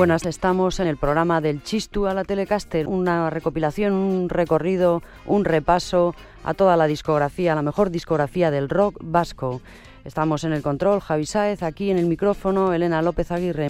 [0.00, 5.44] Buenas, estamos en el programa del Chistu a la Telecaster, una recopilación, un recorrido, un
[5.44, 9.60] repaso a toda la discografía, la mejor discografía del rock vasco.
[10.06, 13.68] Estamos en el control, Javi Sáez, aquí en el micrófono, Elena López Aguirre.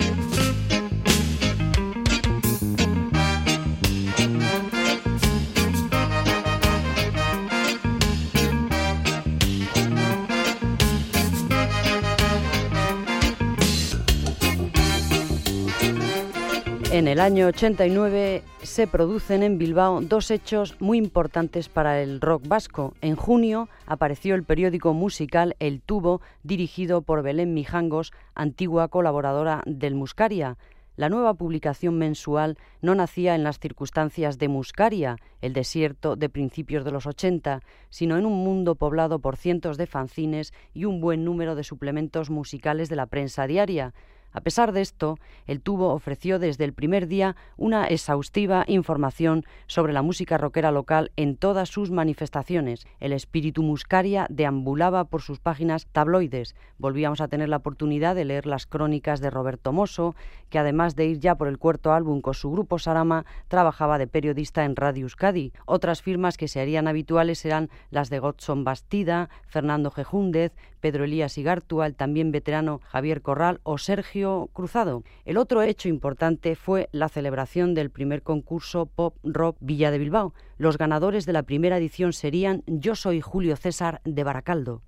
[17.01, 22.47] En el año 89 se producen en Bilbao dos hechos muy importantes para el rock
[22.47, 22.93] vasco.
[23.01, 29.95] En junio apareció el periódico musical El Tubo, dirigido por Belén Mijangos, antigua colaboradora del
[29.95, 30.59] Muscaria.
[30.95, 36.85] La nueva publicación mensual no nacía en las circunstancias de Muscaria, el desierto de principios
[36.85, 41.25] de los 80, sino en un mundo poblado por cientos de fanzines y un buen
[41.25, 43.95] número de suplementos musicales de la prensa diaria.
[44.33, 49.93] A pesar de esto, el tubo ofreció desde el primer día una exhaustiva información sobre
[49.93, 52.87] la música rockera local en todas sus manifestaciones.
[53.01, 56.55] El espíritu muscaria deambulaba por sus páginas tabloides.
[56.79, 60.15] Volvíamos a tener la oportunidad de leer las crónicas de Roberto Mosso,
[60.49, 64.07] que además de ir ya por el cuarto álbum con su grupo Sarama, trabajaba de
[64.07, 65.53] periodista en Radio Euskadi.
[65.67, 71.37] Otras firmas que se harían habituales eran las de Godson Bastida, Fernando Gejúndez, Pedro Elías
[71.37, 74.20] Igartua, el también veterano Javier Corral o Sergio
[74.53, 75.03] Cruzado.
[75.25, 80.35] El otro hecho importante fue la celebración del primer concurso Pop Rock Villa de Bilbao.
[80.59, 84.83] Los ganadores de la primera edición serían Yo soy Julio César de Baracaldo.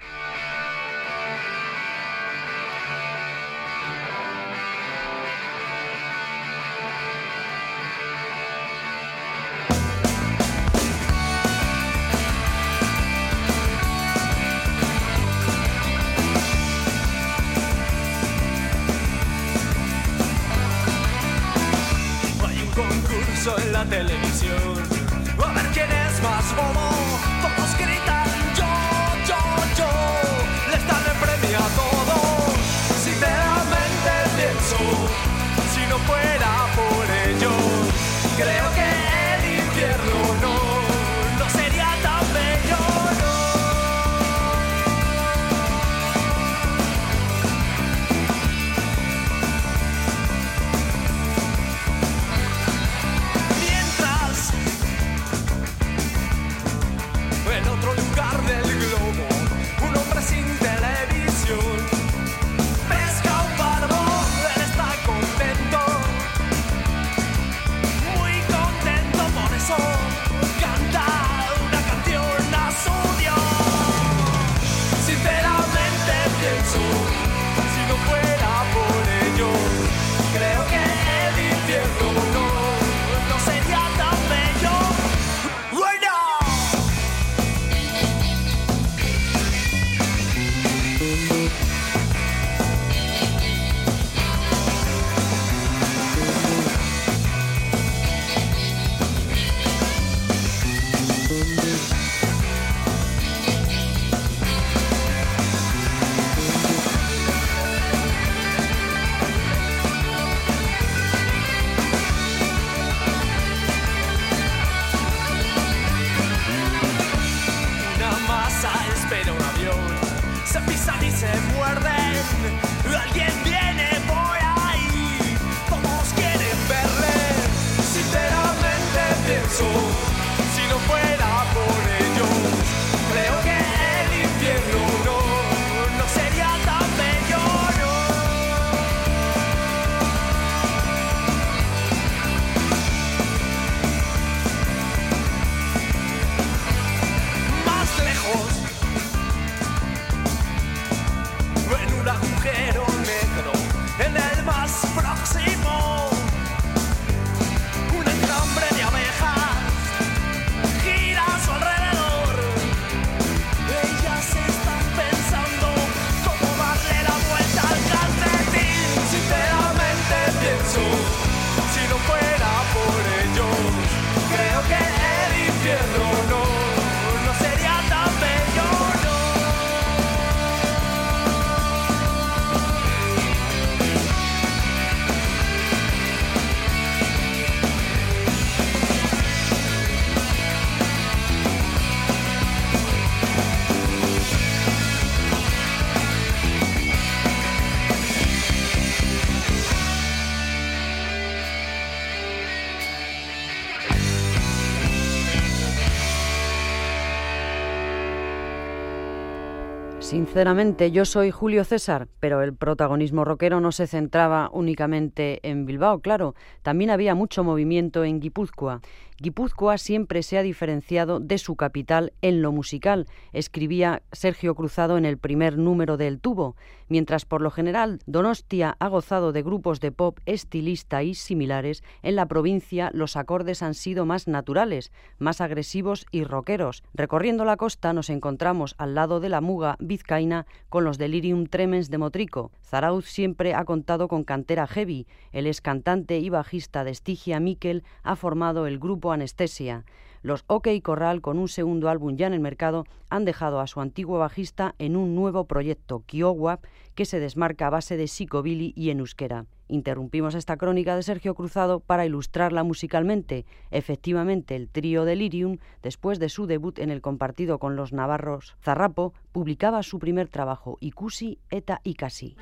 [210.13, 216.01] Sinceramente, yo soy Julio César, pero el protagonismo rockero no se centraba únicamente en Bilbao,
[216.01, 218.83] claro, también había mucho movimiento en Guipúzcoa.
[219.23, 225.05] Guipúzcoa siempre se ha diferenciado de su capital en lo musical, escribía Sergio Cruzado en
[225.05, 226.57] el primer número del Tubo,
[226.89, 232.17] mientras por lo general Donostia ha gozado de grupos de pop estilista y similares, en
[232.17, 236.83] la provincia los acordes han sido más naturales, más agresivos y rockeros.
[236.93, 241.91] Recorriendo la costa nos encontramos al lado de la Muga vizcaína con los Delirium Tremens
[241.91, 242.51] de Motrico.
[242.65, 245.07] Zarauz siempre ha contado con cantera heavy.
[245.31, 249.85] El ex cantante y bajista de Estigia Miquel ha formado el grupo Anestesia.
[250.23, 253.81] Los OK Corral, con un segundo álbum ya en el mercado, han dejado a su
[253.81, 256.61] antiguo bajista en un nuevo proyecto, Kiowa,
[256.95, 259.47] que se desmarca a base de psicobilly y en euskera.
[259.67, 263.47] Interrumpimos esta crónica de Sergio Cruzado para ilustrarla musicalmente.
[263.71, 269.15] Efectivamente, el trío Delirium, después de su debut en el compartido con los navarros Zarrapo,
[269.33, 272.37] publicaba su primer trabajo, Ikusi eta Ikasi.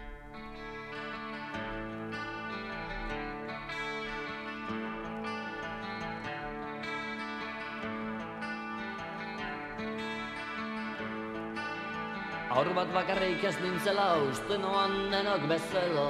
[12.50, 16.06] Aur bat bakarrik ez nintzela uste noan denok bezala.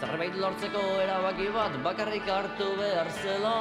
[0.00, 3.58] Zerbait lortzeko erabaki bat bakarrik hartu behar zela.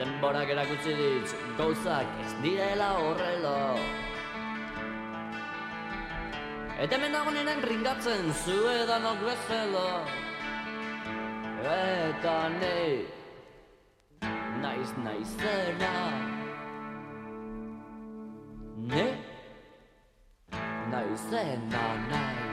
[0.00, 3.60] Denborak erakutsi dit gauzak ez direla horrela.
[6.78, 7.30] Eta hemen dago
[7.70, 9.86] ringatzen zu edanok bezala.
[11.62, 13.06] Eta nahi
[14.58, 16.37] Naiz naizena
[21.18, 21.68] was then
[22.10, 22.47] night.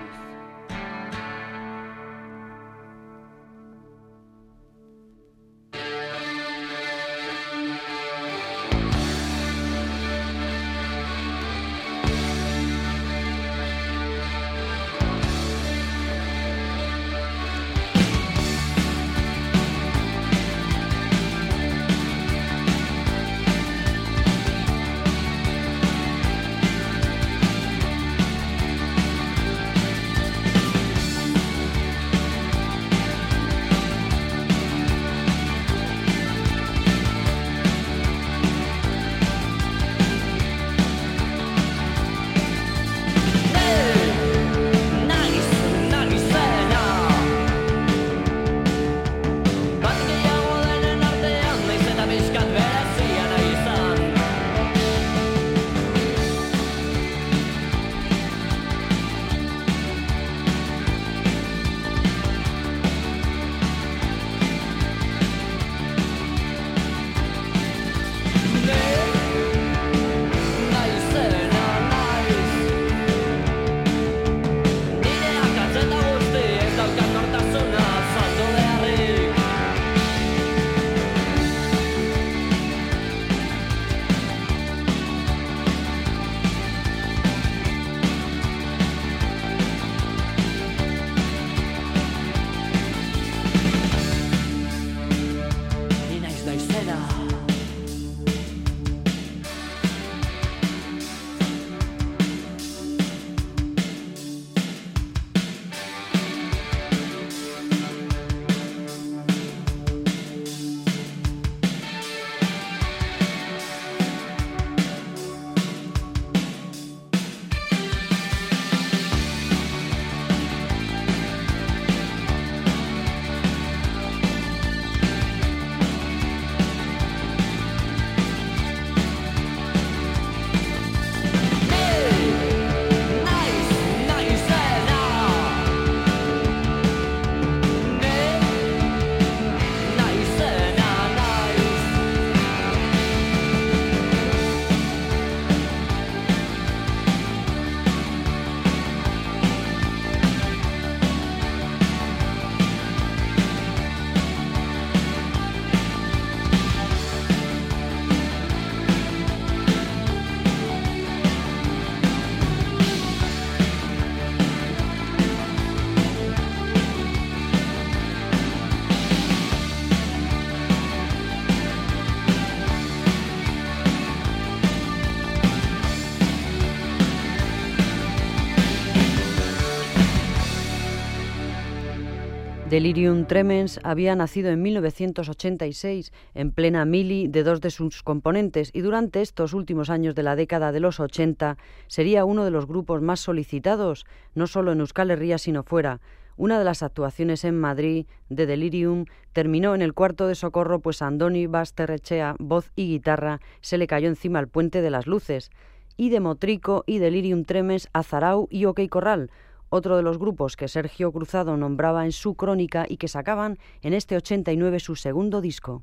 [182.76, 188.82] Delirium Tremens había nacido en 1986 en plena mili de dos de sus componentes y
[188.82, 193.02] durante estos últimos años de la década de los 80 sería uno de los grupos
[193.02, 196.02] más solicitados, no solo en Euskal Herria sino fuera.
[196.36, 201.02] Una de las actuaciones en Madrid de Delirium terminó en el cuarto de socorro pues
[201.02, 205.50] Andoni Basterrechea, voz y guitarra, se le cayó encima el puente de las luces.
[205.96, 209.30] Y de Motrico y Delirium Tremens a Zarau y OK Corral,
[209.70, 213.94] otro de los grupos que Sergio Cruzado nombraba en su crónica y que sacaban en
[213.94, 215.82] este 89 su segundo disco.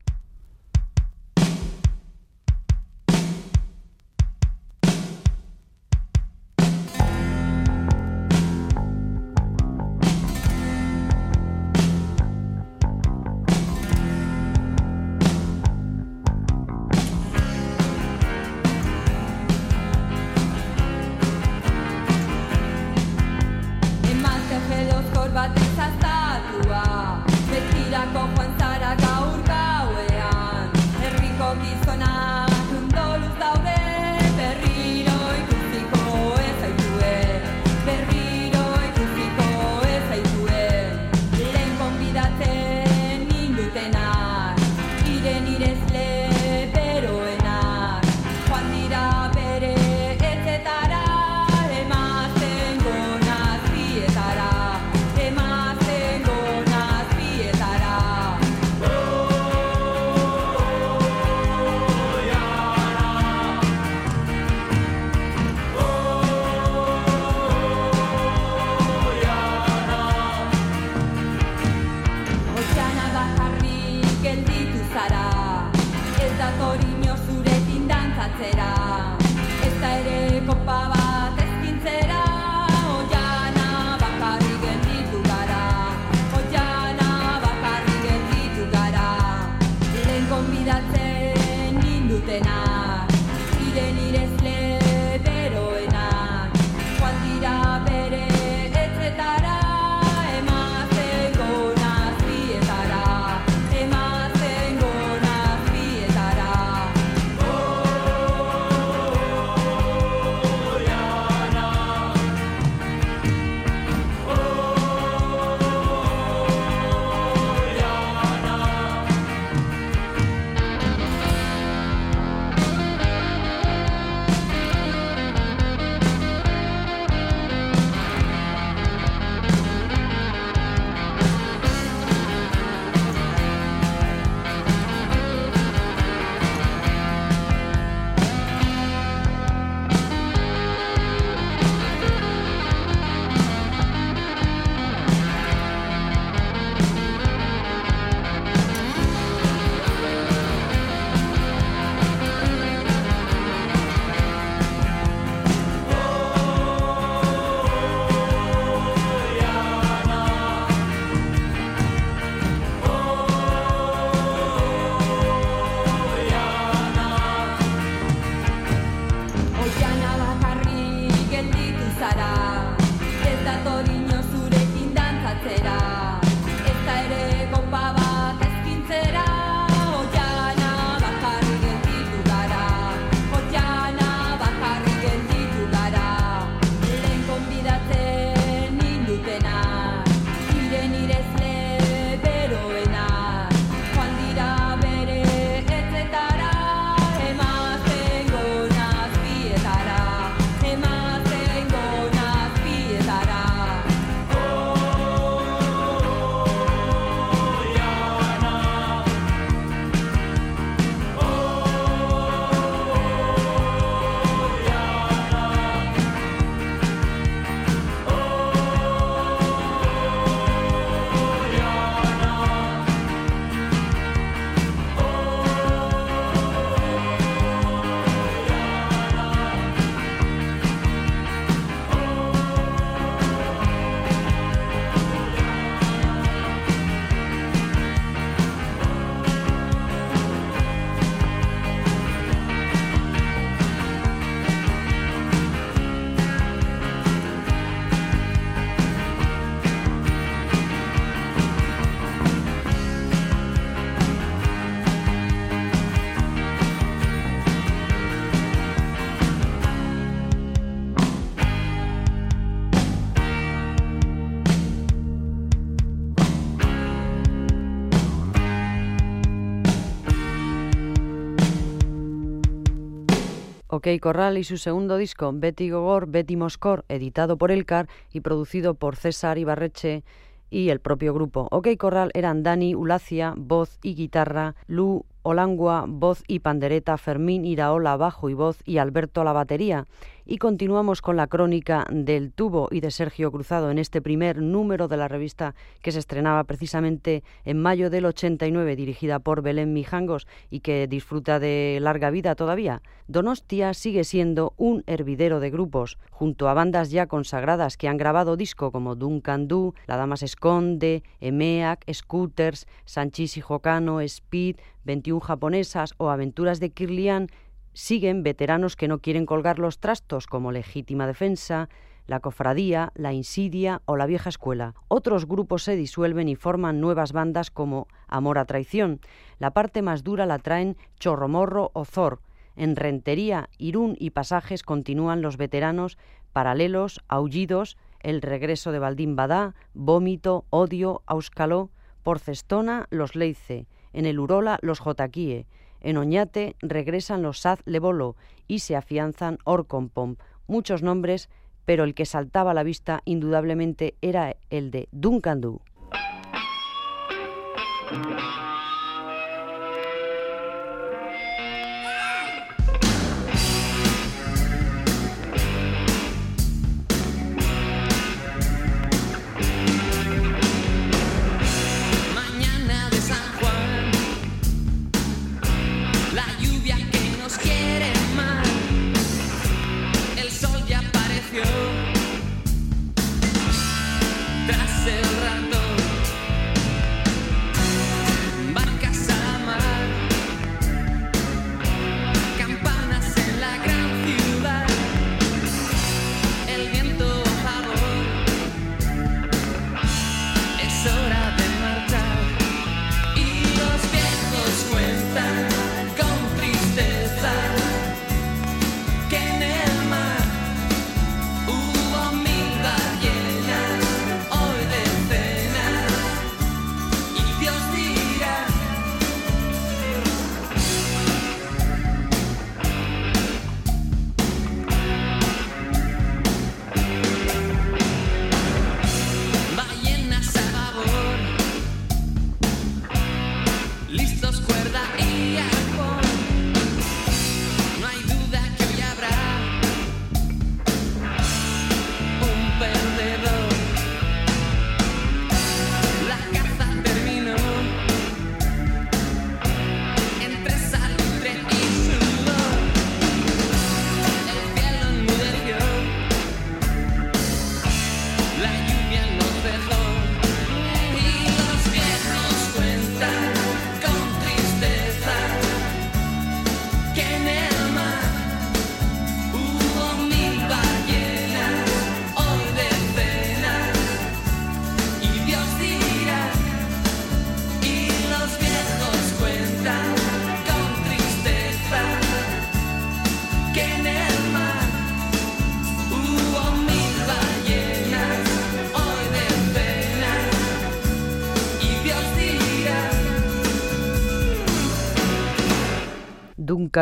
[273.83, 278.75] OK Corral y su segundo disco, Betty Gogor, Betty Moscor, editado por Elcar y producido
[278.75, 280.05] por César Ibarreche
[280.51, 281.49] y el propio grupo.
[281.51, 287.97] OK Corral eran Dani Ulacia, voz y guitarra, Lu Olangua, voz y pandereta, Fermín Iraola,
[287.97, 289.87] bajo y voz y Alberto la batería.
[290.25, 294.87] Y continuamos con la crónica del tubo y de Sergio Cruzado en este primer número
[294.87, 300.29] de la revista que se estrenaba precisamente en mayo del 89, dirigida por Belén Mijangos
[300.49, 302.83] y que disfruta de larga vida todavía.
[303.09, 308.37] Donostia sigue siendo un hervidero de grupos, junto a bandas ya consagradas que han grabado
[308.37, 315.19] disco como Duncan Du, La Dama se esconde, Emeac, Scooters, Sanchis y Jocano, Speed, 21
[315.19, 317.29] japonesas o Aventuras de Kirlian
[317.73, 321.69] siguen veteranos que no quieren colgar los trastos como Legítima Defensa,
[322.07, 324.75] la Cofradía, la Insidia o la Vieja Escuela.
[324.89, 329.01] Otros grupos se disuelven y forman nuevas bandas como Amor a Traición.
[329.39, 332.21] La parte más dura la traen Chorromorro o Zor.
[332.57, 335.97] En Rentería, Irún y Pasajes continúan los veteranos
[336.33, 341.71] Paralelos, Aullidos, El Regreso de Baldín Badá, Vómito, Odio, Auscaló,
[342.03, 345.47] Porcestona, Los Leice, en el Urola, Los Jotaquíe,
[345.83, 348.17] en Oñate regresan los Saz Lebolo
[348.49, 350.17] y se afianzan Orcompom.
[350.47, 351.29] Muchos nombres,
[351.65, 355.41] pero el que saltaba a la vista indudablemente era el de Duncan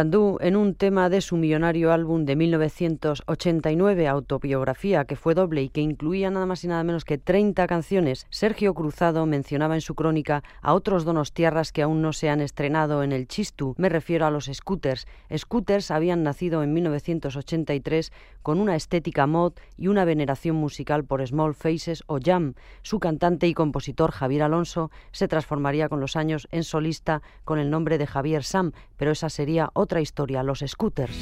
[0.00, 5.82] En un tema de su millonario álbum de 1989, Autobiografía, que fue doble y que
[5.82, 10.42] incluía nada más y nada menos que 30 canciones, Sergio Cruzado mencionaba en su crónica
[10.62, 13.74] a otros donostiarras que aún no se han estrenado en el Chistu.
[13.76, 15.06] Me refiero a los Scooters.
[15.36, 18.10] Scooters habían nacido en 1983
[18.42, 22.54] con una estética mod y una veneración musical por Small Faces o Jam.
[22.80, 27.68] Su cantante y compositor Javier Alonso se transformaría con los años en solista con el
[27.68, 31.18] nombre de Javier Sam, pero esa sería otra historia, los scooters.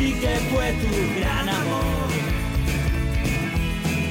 [0.00, 2.08] Sí que fue tu gran amor.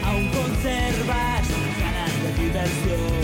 [0.08, 1.46] Aún conservas
[1.84, 3.22] ganas de diversión.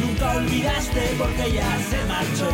[0.00, 2.52] Nunca olvidaste porque ya se marchó.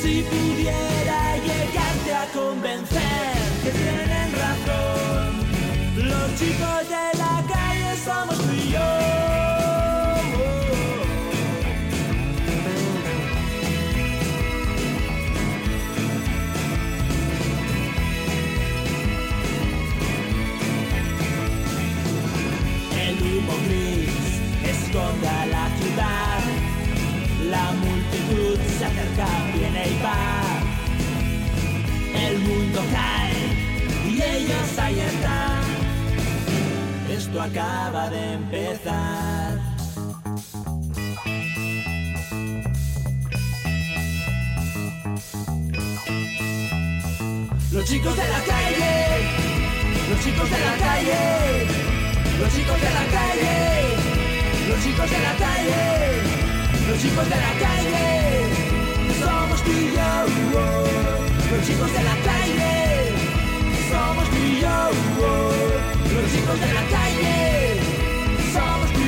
[0.00, 5.30] Si pudiera llegarte a convencer que tienen razón,
[6.10, 8.43] los chicos de la calle somos
[28.84, 30.62] acerca, viene y va.
[32.26, 35.62] El mundo cae y ellos ahí están.
[37.10, 39.58] Esto acaba de empezar.
[47.72, 48.94] Los chicos de la calle,
[50.10, 51.66] los chicos de la calle,
[52.38, 53.84] los chicos de la calle
[54.68, 56.22] los chicos de la calle,
[56.88, 58.33] los chicos de la calle,
[59.64, 59.96] tú y
[61.50, 63.12] los chicos de la calle,
[63.90, 64.40] somos tú
[66.14, 67.80] los chicos de la calle,
[68.52, 69.00] somos tú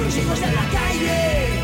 [0.00, 1.63] los chicos de la calle,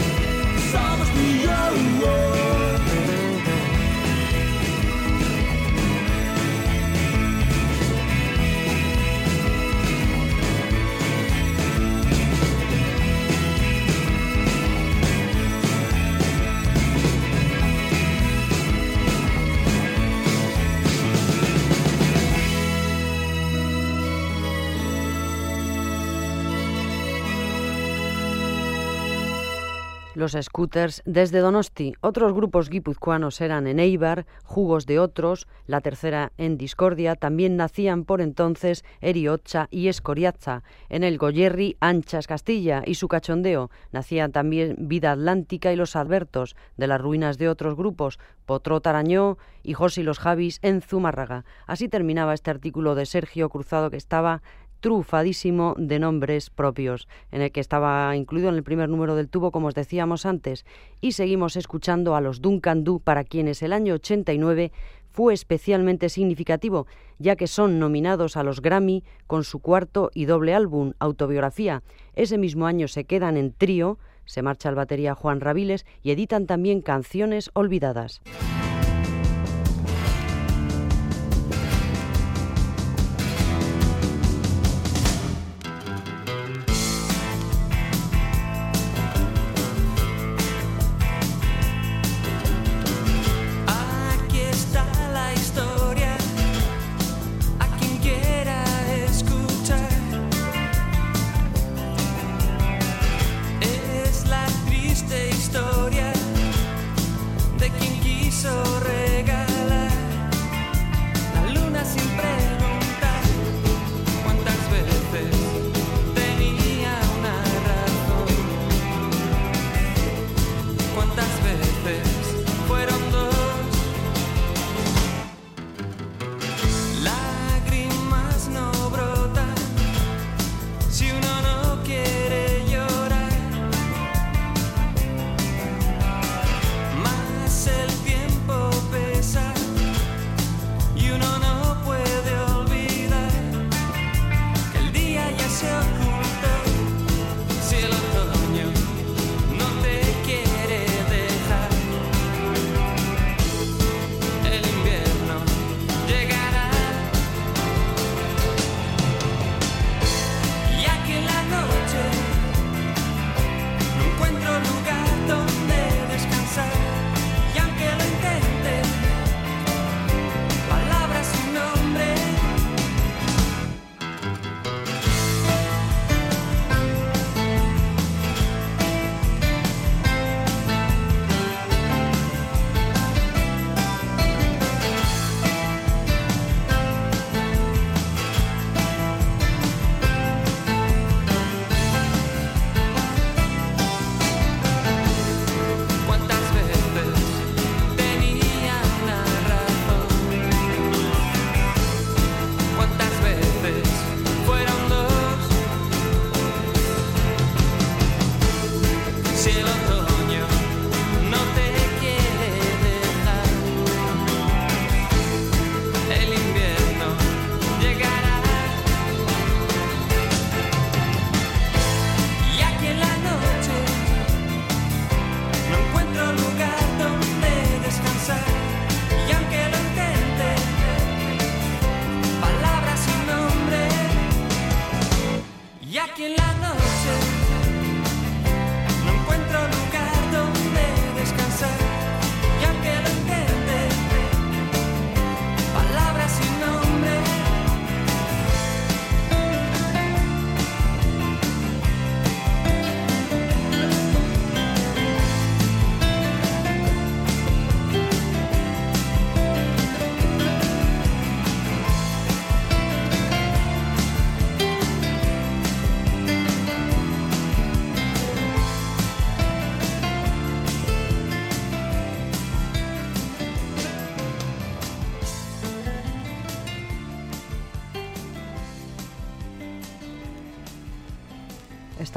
[30.21, 31.95] Los scooters desde Donosti.
[32.03, 37.17] Otros grupos guipuzcoanos eran en Eibar, Jugos de Otros, la tercera en Discordia.
[37.17, 40.63] También nacían por entonces Eriocha y Escoriaza.
[40.91, 43.71] En el Goyerri, Anchas Castilla y su cachondeo.
[43.93, 49.39] Nacían también Vida Atlántica y los Albertos, de las ruinas de otros grupos, Potró Tarañó
[49.63, 51.47] y José y los Javis en Zumárraga.
[51.67, 54.43] Así terminaba este artículo de Sergio Cruzado que estaba
[54.81, 59.51] trufadísimo de nombres propios, en el que estaba incluido en el primer número del tubo,
[59.51, 60.65] como os decíamos antes,
[61.01, 64.73] y seguimos escuchando a los Duncan Du, para quienes el año 89
[65.11, 66.87] fue especialmente significativo,
[67.19, 71.83] ya que son nominados a los Grammy con su cuarto y doble álbum, Autobiografía.
[72.15, 76.47] Ese mismo año se quedan en trío, se marcha al batería Juan Raviles y editan
[76.47, 78.23] también canciones olvidadas.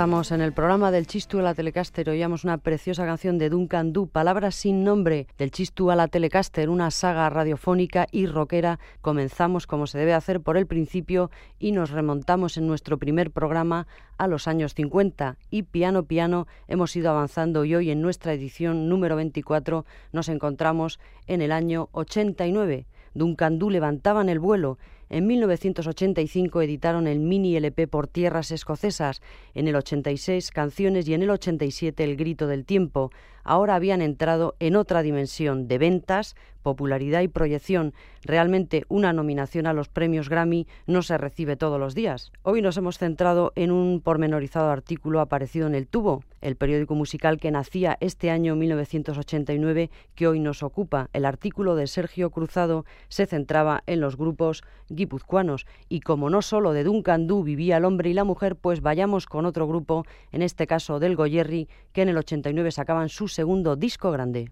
[0.03, 2.09] Estamos en el programa del Chistu a la Telecaster.
[2.09, 6.69] Oíamos una preciosa canción de Duncan Du, Palabras sin nombre, del Chistu a la Telecaster,
[6.69, 8.79] una saga radiofónica y rockera.
[8.99, 13.87] Comenzamos como se debe hacer por el principio y nos remontamos en nuestro primer programa
[14.17, 18.89] a los años 50 y piano piano hemos ido avanzando y hoy en nuestra edición
[18.89, 22.87] número 24 nos encontramos en el año 89.
[23.13, 24.77] Duncan Du levantaban el vuelo
[25.13, 29.21] en 1985 editaron el mini LP por tierras escocesas,
[29.53, 33.11] en el 86 Canciones y en el 87 El Grito del Tiempo.
[33.43, 37.93] Ahora habían entrado en otra dimensión de ventas, popularidad y proyección.
[38.23, 42.31] Realmente una nominación a los premios Grammy no se recibe todos los días.
[42.41, 47.37] Hoy nos hemos centrado en un pormenorizado artículo aparecido en El Tubo, el periódico musical
[47.37, 51.09] que nacía este año 1989 que hoy nos ocupa.
[51.13, 56.71] El artículo de Sergio Cruzado se centraba en los grupos guipuzcoanos y como no solo
[56.71, 60.41] de Duncan Du vivía el hombre y la mujer, pues vayamos con otro grupo, en
[60.41, 64.51] este caso del Goyerri, que en el 89 sacaban su segundo disco grande.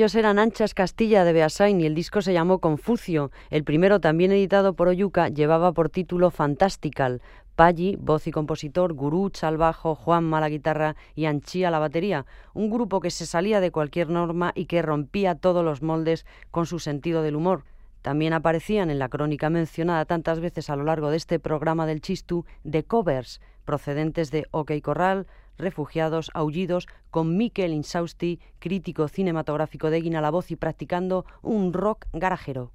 [0.00, 3.30] Ellos eran Anchas Castilla de Beasain y el disco se llamó Confucio.
[3.50, 7.20] El primero, también editado por Oyuca, llevaba por título Fantastical.
[7.54, 11.80] Paggi, voz y compositor, Guruch al bajo, Juan a la guitarra y Anchi a la
[11.80, 12.24] batería.
[12.54, 16.64] Un grupo que se salía de cualquier norma y que rompía todos los moldes con
[16.64, 17.64] su sentido del humor.
[18.00, 22.00] También aparecían en la crónica mencionada tantas veces a lo largo de este programa del
[22.00, 25.26] Chistu de covers procedentes de OK Corral,
[25.60, 32.06] refugiados, aullidos, con Mikel Insausti, crítico cinematográfico de Guina la voz y practicando un rock
[32.12, 32.70] garajero.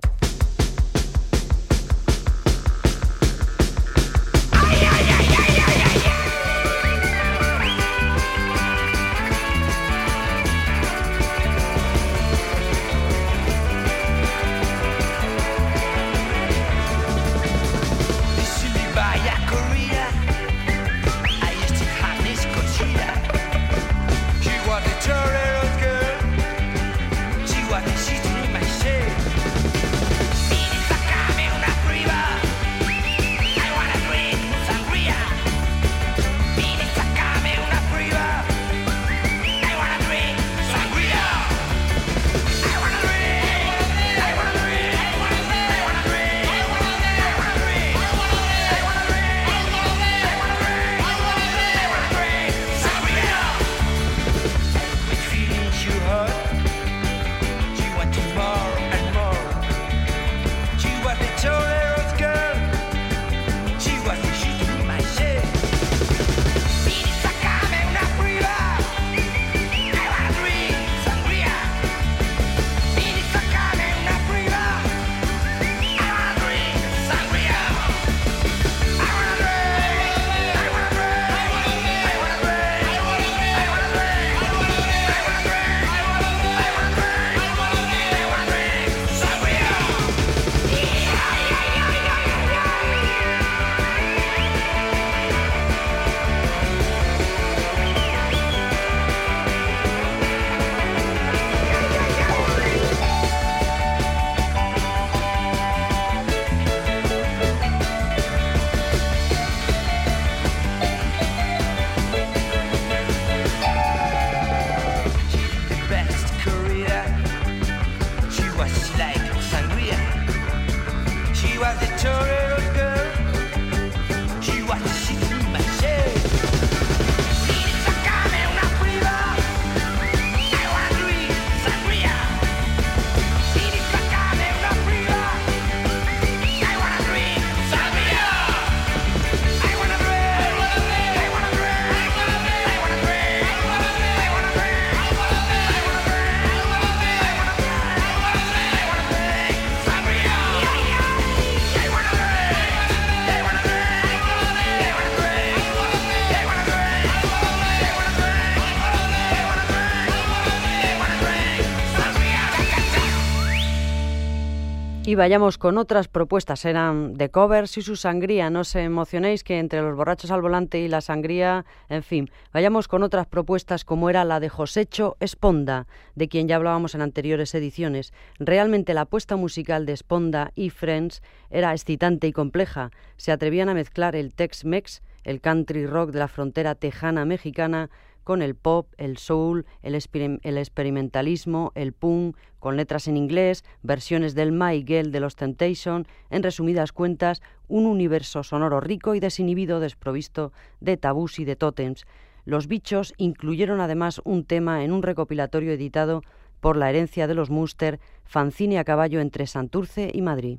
[165.07, 166.65] Y vayamos con otras propuestas.
[166.65, 168.49] Eran de covers y su sangría.
[168.49, 172.31] No se emocionéis que entre los borrachos al volante y la sangría, en fin.
[172.51, 177.01] Vayamos con otras propuestas como era la de Josecho Esponda, de quien ya hablábamos en
[177.01, 178.13] anteriores ediciones.
[178.39, 182.89] Realmente la apuesta musical de Esponda y Friends era excitante y compleja.
[183.15, 187.91] Se atrevían a mezclar el Tex-Mex, el country rock de la frontera tejana mexicana,
[188.25, 194.51] con el pop, el soul, el, experimentalismo, el punk, con letras en inglés, versiones del
[194.51, 200.51] My Girl de los Temptation, en resumidas cuentas, un universo sonoro rico y desinhibido desprovisto
[200.81, 202.05] de tabús y de tótems.
[202.45, 206.23] Los bichos incluyeron además un tema en un recopilatorio editado
[206.61, 210.57] por la herencia de los Muster, fanzine a caballo entre Santurce y Madrid.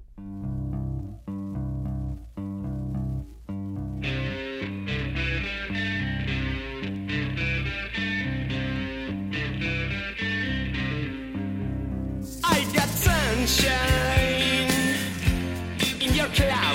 [13.46, 14.96] Sunshine
[16.00, 16.65] in your cloudy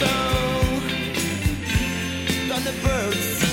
[0.00, 0.06] so,
[2.64, 3.49] the birds.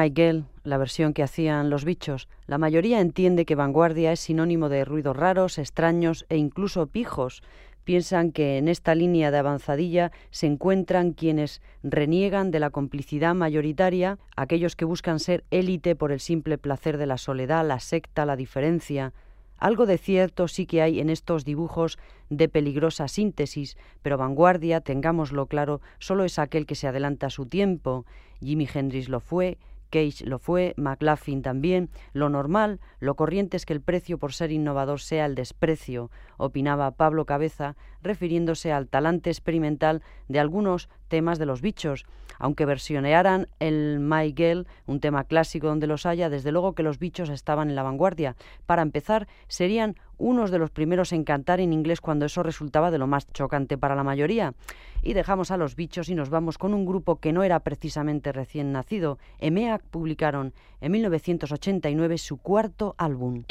[0.00, 4.84] Miguel, la versión que hacían los bichos, la mayoría entiende que vanguardia es sinónimo de
[4.84, 7.42] ruidos raros, extraños e incluso pijos.
[7.82, 14.18] Piensan que en esta línea de avanzadilla se encuentran quienes reniegan de la complicidad mayoritaria,
[14.36, 18.36] aquellos que buscan ser élite por el simple placer de la soledad, la secta, la
[18.36, 19.12] diferencia,
[19.58, 21.98] algo de cierto sí que hay en estos dibujos
[22.30, 27.46] de peligrosa síntesis, pero vanguardia, tengámoslo claro, solo es aquel que se adelanta a su
[27.46, 28.06] tiempo.
[28.40, 29.58] Jimi Hendrix lo fue,
[29.90, 31.90] Cage lo fue, McLaughlin también.
[32.12, 36.90] Lo normal, lo corriente es que el precio por ser innovador sea el desprecio, opinaba
[36.92, 42.06] Pablo Cabeza, refiriéndose al talante experimental de algunos temas de los bichos.
[42.38, 46.98] Aunque versionearan el My Girl, un tema clásico donde los haya, desde luego que los
[46.98, 48.36] bichos estaban en la vanguardia.
[48.66, 52.98] Para empezar, serían unos de los primeros en cantar en inglés cuando eso resultaba de
[52.98, 54.54] lo más chocante para la mayoría.
[55.02, 58.32] Y dejamos a los bichos y nos vamos con un grupo que no era precisamente
[58.32, 59.18] recién nacido.
[59.38, 63.44] EMEAC publicaron en 1989 su cuarto álbum.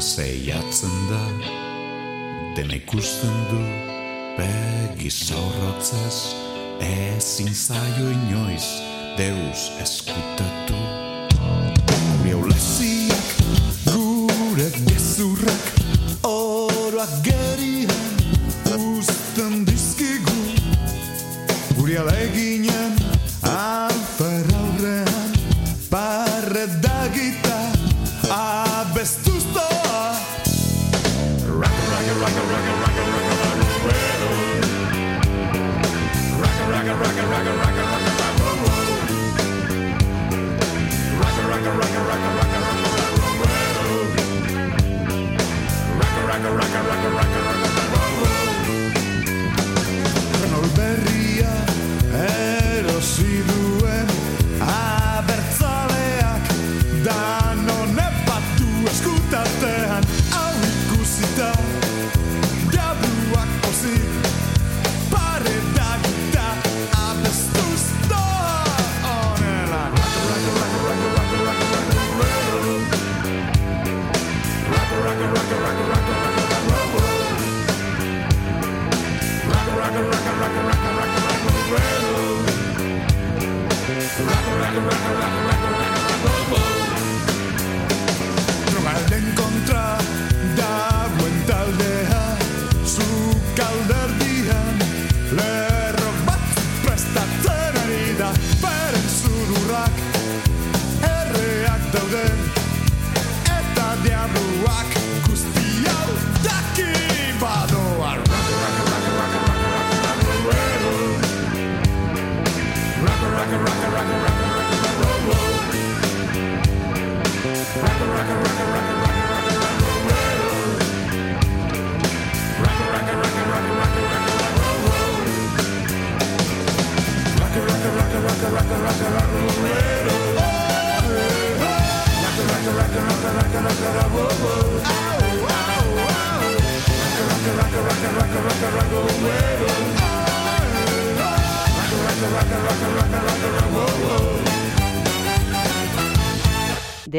[0.00, 1.24] zeiatzen da
[2.56, 3.62] Den ikusten du
[4.36, 6.34] begi zaurrotzez
[6.80, 8.68] Ezin zaio inoiz
[9.18, 10.78] deus eskutatu
[12.22, 13.07] Miau lezi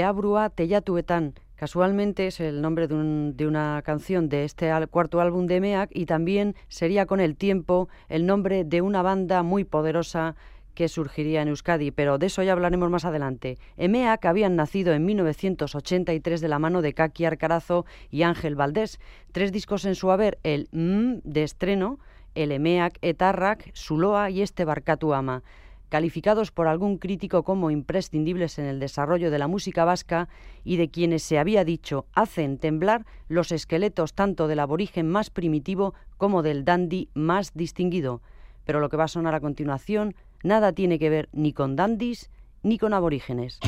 [0.09, 1.33] Abrua Tellatuetan.
[1.55, 5.59] Casualmente es el nombre de, un- de una canción de este al- cuarto álbum de
[5.61, 10.35] MEAC y también sería con el tiempo el nombre de una banda muy poderosa
[10.73, 13.57] que surgiría en Euskadi, pero de eso ya hablaremos más adelante.
[13.77, 18.99] EMEAC habían nacido en 1983 de la mano de Kaki Arcarazo y Ángel Valdés.
[19.33, 21.99] Tres discos en su haber, el M de estreno,
[22.33, 25.43] el EMEAC, Etarrak, Suloa y este Barkatu Ama
[25.89, 30.29] calificados por algún crítico como imprescindibles en el desarrollo de la música vasca
[30.63, 35.93] y de quienes se había dicho hacen temblar los esqueletos tanto del aborigen más primitivo
[36.17, 38.21] como del dandy más distinguido.
[38.65, 42.29] Pero lo que va a sonar a continuación nada tiene que ver ni con dandis
[42.63, 43.59] ni con aborígenes.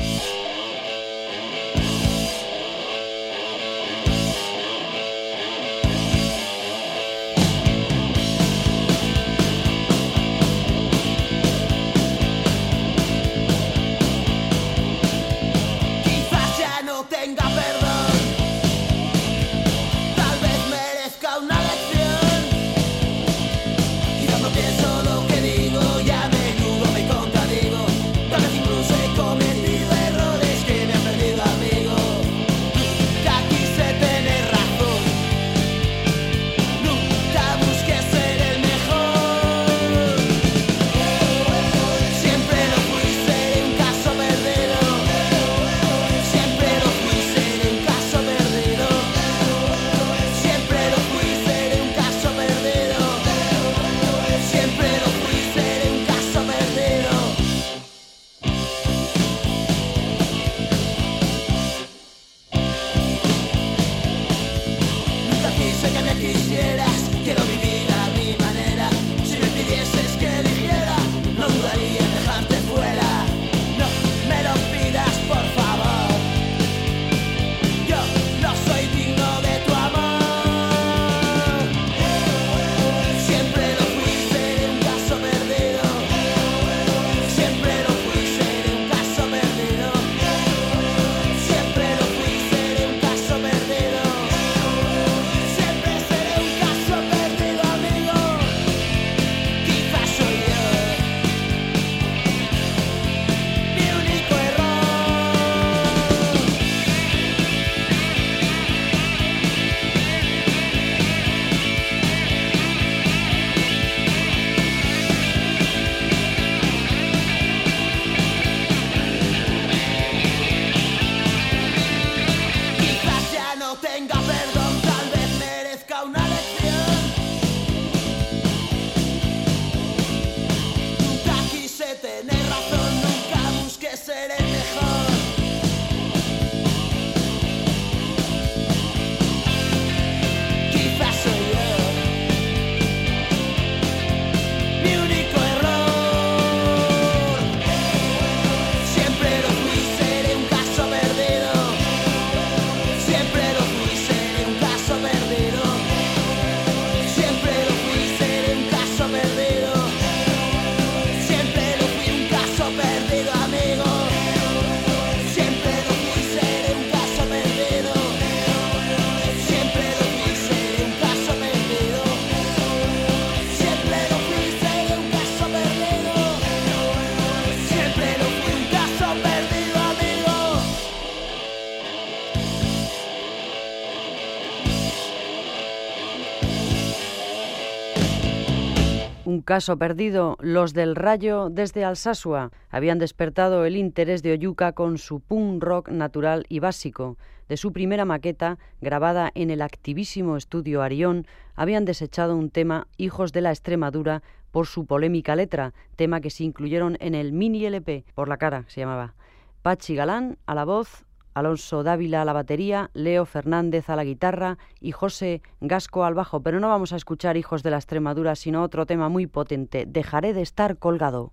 [189.52, 195.20] Caso perdido, los del Rayo desde Alsasua habían despertado el interés de Oyuca con su
[195.20, 197.18] punk rock natural y básico.
[197.50, 203.34] De su primera maqueta, grabada en el activísimo estudio Arión, habían desechado un tema Hijos
[203.34, 204.22] de la Extremadura
[204.52, 208.64] por su polémica letra, tema que se incluyeron en el mini LP, por la cara
[208.68, 209.12] se llamaba.
[209.60, 211.04] Pachi Galán a la voz,
[211.34, 216.42] Alonso Dávila a la batería, Leo Fernández a la guitarra y José Gasco al bajo.
[216.42, 220.32] Pero no vamos a escuchar Hijos de la Extremadura, sino otro tema muy potente, Dejaré
[220.34, 221.32] de estar colgado.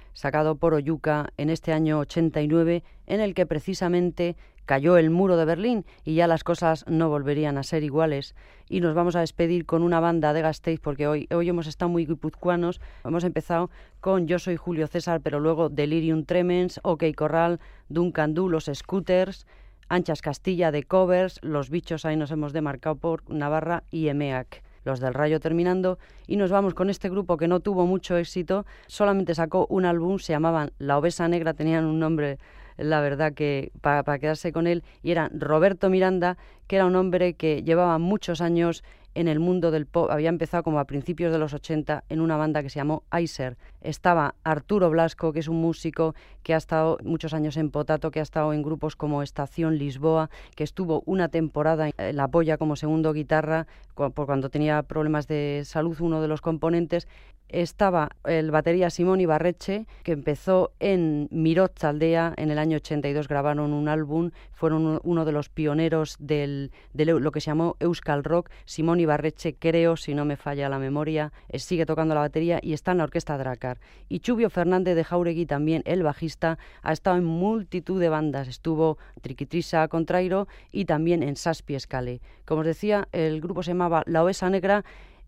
[0.13, 4.35] sacado por Oyuca en este año 89 en el que precisamente
[4.65, 8.35] cayó el muro de Berlín y ya las cosas no volverían a ser iguales.
[8.69, 11.89] Y nos vamos a despedir con una banda de Gasteiz porque hoy, hoy hemos estado
[11.89, 12.79] muy guipuzcoanos.
[13.03, 17.59] Hemos empezado con Yo soy Julio César, pero luego Delirium Tremens, OK Corral,
[17.89, 19.45] Duncan Du, Los Scooters,
[19.89, 24.99] Anchas Castilla de covers, Los Bichos, ahí nos hemos demarcado por Navarra y EMEAC los
[24.99, 29.35] del Rayo terminando, y nos vamos con este grupo que no tuvo mucho éxito, solamente
[29.35, 32.39] sacó un álbum, se llamaban La Obesa Negra, tenían un nombre,
[32.77, 37.33] la verdad que para, quedarse con él, y era Roberto Miranda, que era un hombre
[37.33, 38.83] que llevaba muchos años
[39.15, 40.09] en el mundo del pop.
[40.09, 43.57] Había empezado como a principios de los 80 en una banda que se llamó Iser.
[43.81, 48.19] Estaba Arturo Blasco, que es un músico que ha estado muchos años en Potato, que
[48.19, 52.75] ha estado en grupos como Estación Lisboa, que estuvo una temporada en la polla como
[52.75, 57.07] segundo guitarra, por cuando tenía problemas de salud uno de los componentes
[57.51, 63.73] estaba el batería Simón Ibarreche, que empezó en Mirot Aldea en el año 82, grabaron
[63.73, 68.49] un álbum, fueron uno de los pioneros del, de lo que se llamó Euskal Rock.
[68.65, 72.73] Simón Ibarreche, creo, si no me falla la memoria, eh, sigue tocando la batería y
[72.73, 73.79] está en la orquesta Dracar.
[74.09, 78.97] Y Chubio Fernández de Jauregui, también el bajista, ha estado en multitud de bandas, estuvo
[79.21, 82.21] Triquitrisa Contrairo y también en Saspi Escale.
[82.45, 84.83] Como os decía, el grupo se llamaba La Oesa Negra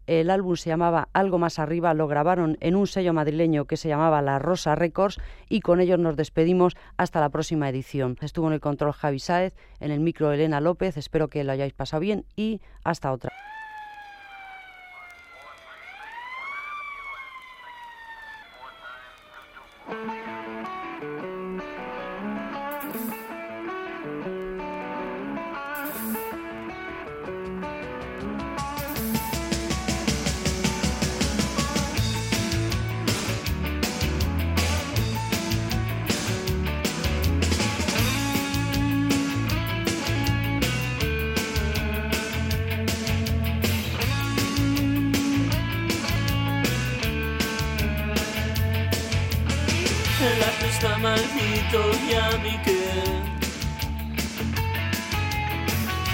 [0.08, 3.90] el álbum se llamaba Algo más arriba, lo grabaron en un sello madrileño que se
[3.90, 8.18] llamaba La Rosa Records y con ellos nos despedimos hasta la próxima edición.
[8.22, 11.74] Estuvo en el control Javi Sáez, en el micro Elena López, espero que lo hayáis
[11.74, 13.32] pasado bien y hasta otra.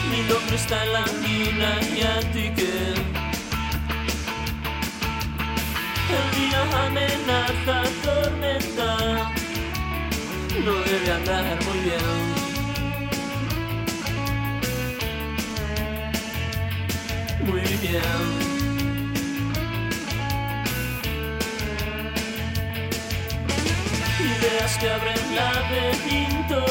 [0.09, 2.93] Mi nombre está en la mina y a ti que
[6.15, 8.89] El día amenaza tormenta.
[10.63, 12.07] No debe andar muy bien.
[17.45, 18.48] Muy bien
[24.77, 26.67] que abren laberintos.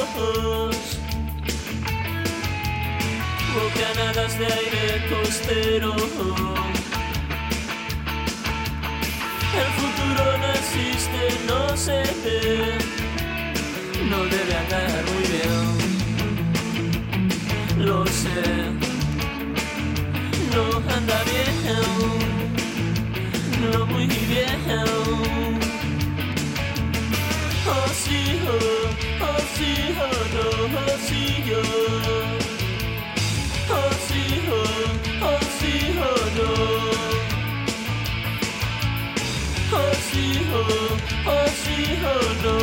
[3.54, 5.92] Bocanadas de aire costero.
[9.62, 12.78] El futuro no existe, no se ve.
[14.08, 15.66] No debe andar muy bien.
[17.86, 18.42] Lo sé.
[20.54, 21.54] No anda bien.
[23.72, 24.60] No muy bien
[28.08, 28.56] Oh sí, oh,
[29.20, 30.46] oh sí, oh no,
[30.78, 31.60] oh sí, yo.
[33.68, 34.56] Oh sí, oh,
[35.28, 36.50] oh sí, oh no.
[39.76, 40.96] Oh sí, oh,
[41.26, 42.54] oh sí, oh no,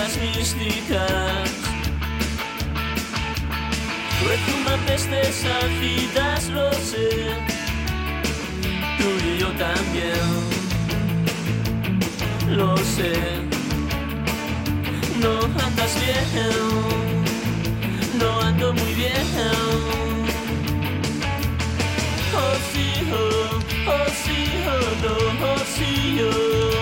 [0.00, 1.50] las místicas.
[4.28, 7.08] Retumban pestes ácidas, lo sé,
[8.98, 10.28] tú y yo también,
[12.56, 13.12] lo sé.
[15.22, 15.32] No
[15.66, 16.28] andas bien,
[18.20, 19.26] no ando muy bien.
[22.40, 23.50] Oh, sí, oh,
[23.94, 24.38] oh, sí,
[24.74, 25.14] oh, no,
[25.48, 25.92] oh, sí,
[26.22, 26.79] oh.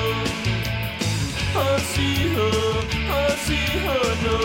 [1.59, 2.49] हसी हो
[3.11, 4.39] हसी हो नो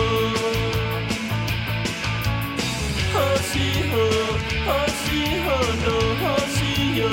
[3.16, 4.04] हसी हो
[4.68, 7.12] हसी हो नो हसी हो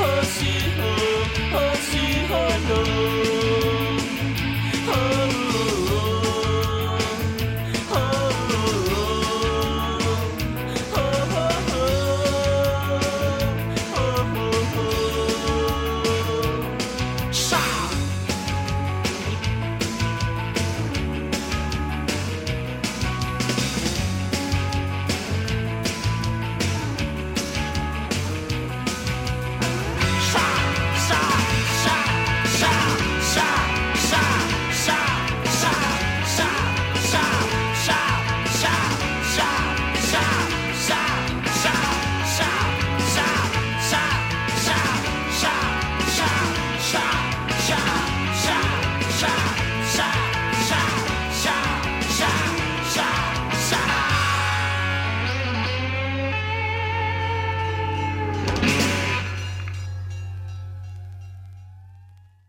[0.00, 0.92] हसी हो
[1.54, 2.80] हसी हो नो